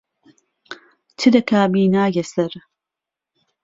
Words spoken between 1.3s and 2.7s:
دهکا بینایه سەر